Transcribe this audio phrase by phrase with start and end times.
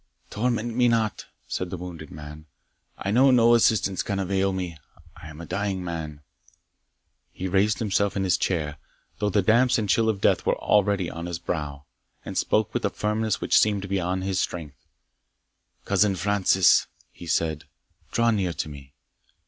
[0.31, 2.47] "Torment me not," said the wounded man
[2.97, 4.79] "I know no assistance can avail me
[5.15, 6.21] I am a dying man."
[7.31, 8.77] He raised himself in his chair,
[9.19, 11.85] though the damps and chill of death were already on his brow,
[12.25, 14.87] and spoke with a firmness which seemed beyond his strength.
[15.85, 17.65] "Cousin Francis," he said,
[18.11, 18.95] "draw near to me."